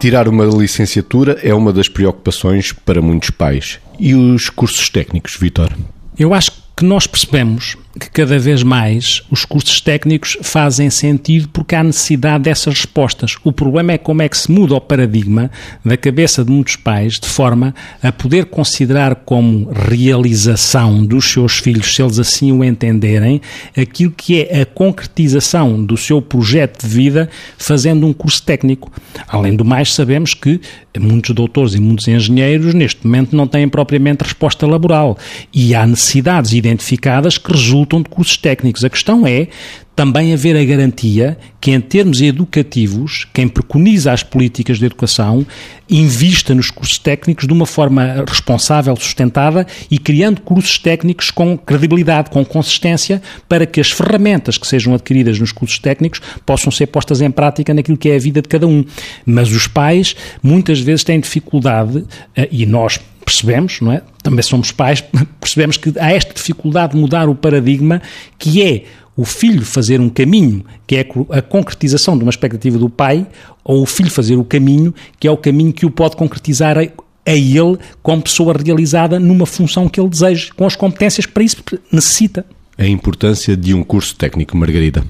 [0.00, 3.78] Tirar uma licenciatura é uma das preocupações para muitos pais.
[3.98, 5.70] E os cursos técnicos, Vitor?
[6.18, 11.74] Eu acho que nós percebemos que cada vez mais os cursos técnicos fazem sentido porque
[11.74, 13.36] há necessidade dessas respostas.
[13.42, 15.50] O problema é como é que se muda o paradigma
[15.84, 21.94] da cabeça de muitos pais de forma a poder considerar como realização dos seus filhos,
[21.94, 23.40] se eles assim o entenderem,
[23.76, 27.28] aquilo que é a concretização do seu projeto de vida
[27.58, 28.92] fazendo um curso técnico.
[29.26, 30.60] Além do mais, sabemos que
[30.98, 35.18] muitos doutores e muitos engenheiros neste momento não têm propriamente resposta laboral
[35.52, 38.84] e há necessidades identificadas que resultam resultam de cursos técnicos.
[38.84, 39.48] A questão é
[39.96, 45.46] também haver a garantia que, em termos educativos, quem preconiza as políticas de educação
[45.90, 52.30] invista nos cursos técnicos de uma forma responsável, sustentada e criando cursos técnicos com credibilidade,
[52.30, 57.20] com consistência, para que as ferramentas que sejam adquiridas nos cursos técnicos possam ser postas
[57.20, 58.84] em prática naquilo que é a vida de cada um.
[59.26, 62.98] Mas os pais muitas vezes têm dificuldade, eh, e nós
[63.30, 64.02] percebemos, não é?
[64.22, 65.02] Também somos pais,
[65.40, 68.02] percebemos que há esta dificuldade de mudar o paradigma
[68.36, 68.84] que é
[69.16, 73.26] o filho fazer um caminho, que é a concretização de uma expectativa do pai,
[73.62, 76.82] ou o filho fazer o caminho, que é o caminho que o pode concretizar a,
[76.82, 81.42] a ele como pessoa realizada numa função que ele deseja, com as competências que para
[81.42, 81.56] isso
[81.92, 82.44] necessita.
[82.78, 85.04] A importância de um curso técnico, Margarida.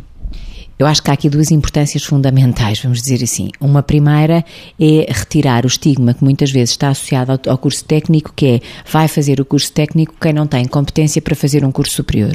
[0.81, 3.51] Eu acho que há aqui duas importâncias fundamentais, vamos dizer assim.
[3.61, 4.43] Uma primeira
[4.81, 9.07] é retirar o estigma que muitas vezes está associado ao, curso técnico, que é vai
[9.07, 12.33] fazer o curso técnico quem não tem competência para fazer um curso superior.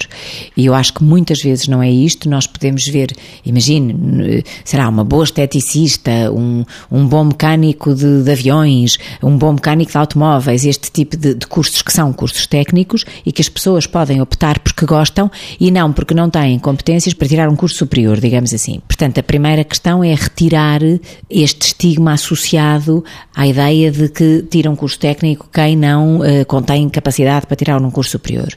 [0.56, 2.30] E eu acho que muitas vezes não é isto.
[2.30, 9.00] Nós podemos ver, imagine, será uma boa esteticista, um, um bom mecânico de, de aviões,
[9.24, 13.32] um bom mecânico de automóveis, este tipo de, de cursos que são cursos técnicos e
[13.32, 17.50] que as pessoas podem optar porque gostam e não porque não têm competências para tirar
[17.50, 18.82] um curso superior, digamos digamos assim.
[18.86, 20.82] Portanto, a primeira questão é retirar
[21.30, 23.04] este estigma associado
[23.34, 27.82] à ideia de que tira um curso técnico quem não uh, contém capacidade para tirar
[27.82, 28.50] um curso superior.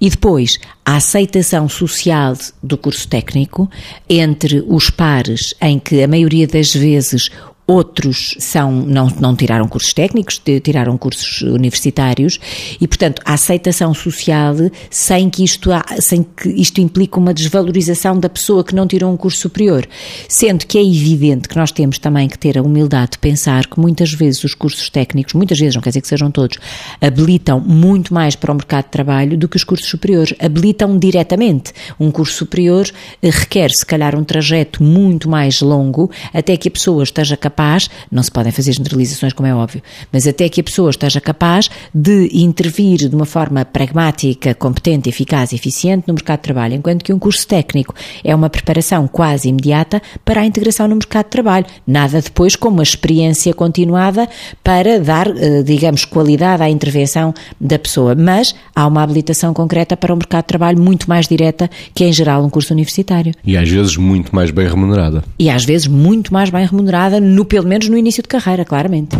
[0.00, 3.70] E depois, a aceitação social do curso técnico
[4.08, 7.30] entre os pares, em que a maioria das vezes
[7.70, 12.40] outros são, não, não tiraram cursos técnicos, tiraram cursos universitários
[12.80, 14.56] e, portanto, a aceitação social
[14.90, 15.70] sem que isto,
[16.00, 19.86] sem que isto implique uma desvalorização da pessoa que não tirou um curso superior.
[20.28, 23.78] Sendo que é evidente que nós temos também que ter a humildade de pensar que
[23.78, 26.58] muitas vezes os cursos técnicos, muitas vezes, não quer dizer que sejam todos,
[27.00, 30.34] habilitam muito mais para o mercado de trabalho do que os cursos superiores.
[30.40, 31.72] Habilitam diretamente.
[32.00, 32.90] Um curso superior
[33.22, 37.59] eh, requer, se calhar, um trajeto muito mais longo até que a pessoa esteja capaz
[37.60, 41.20] capaz, não se podem fazer generalizações, como é óbvio, mas até que a pessoa esteja
[41.20, 46.74] capaz de intervir de uma forma pragmática, competente, eficaz e eficiente no mercado de trabalho,
[46.74, 47.94] enquanto que um curso técnico
[48.24, 51.66] é uma preparação quase imediata para a integração no mercado de trabalho.
[51.86, 54.26] Nada depois como uma experiência continuada
[54.64, 58.14] para dar, eh, digamos, qualidade à intervenção da pessoa.
[58.14, 62.12] Mas há uma habilitação concreta para o mercado de trabalho muito mais direta que, em
[62.12, 63.34] geral, um curso universitário.
[63.44, 65.22] E às vezes muito mais bem remunerada.
[65.38, 69.16] E às vezes muito mais bem remunerada no pelo menos no início de carreira, claramente.